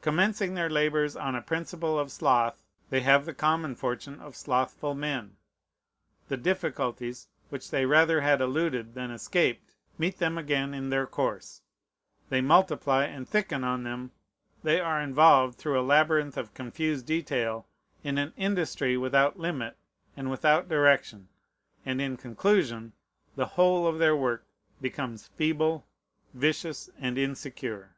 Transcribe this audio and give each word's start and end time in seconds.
Commencing 0.00 0.54
their 0.54 0.68
labors 0.68 1.14
on 1.14 1.36
a 1.36 1.40
principle 1.40 2.00
of 2.00 2.10
sloth, 2.10 2.64
they 2.90 2.98
have 3.02 3.24
the 3.26 3.32
common 3.32 3.76
fortune 3.76 4.18
of 4.18 4.34
slothful 4.34 4.92
men. 4.92 5.36
The 6.26 6.36
difficulties, 6.36 7.28
which 7.50 7.70
they 7.70 7.86
rather 7.86 8.20
had 8.20 8.40
eluded 8.40 8.94
than 8.94 9.12
escaped, 9.12 9.76
meet 9.96 10.18
them 10.18 10.36
again 10.36 10.74
in 10.74 10.90
their 10.90 11.06
course; 11.06 11.62
they 12.28 12.40
multiply 12.40 13.04
and 13.04 13.28
thicken 13.28 13.62
on 13.62 13.84
them; 13.84 14.10
they 14.64 14.80
are 14.80 15.00
involved, 15.00 15.58
through 15.58 15.78
a 15.78 15.80
labyrinth 15.80 16.36
of 16.36 16.54
confused 16.54 17.06
detail, 17.06 17.68
in 18.02 18.18
an 18.18 18.32
industry 18.36 18.96
without 18.96 19.38
limit 19.38 19.76
and 20.16 20.28
without 20.28 20.68
direction; 20.68 21.28
and 21.86 22.00
in 22.00 22.16
conclusion, 22.16 22.94
the 23.36 23.46
whole 23.46 23.86
of 23.86 24.00
their 24.00 24.16
work 24.16 24.44
becomes 24.82 25.28
feeble, 25.36 25.86
vicious, 26.34 26.90
and 26.98 27.16
insecure. 27.16 27.94